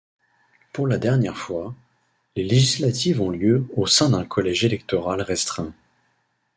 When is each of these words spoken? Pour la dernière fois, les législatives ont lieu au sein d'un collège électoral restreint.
Pour 0.73 0.87
la 0.87 0.97
dernière 0.97 1.37
fois, 1.37 1.75
les 2.35 2.43
législatives 2.43 3.21
ont 3.21 3.29
lieu 3.29 3.67
au 3.75 3.85
sein 3.85 4.09
d'un 4.09 4.25
collège 4.25 4.65
électoral 4.65 5.21
restreint. 5.21 5.75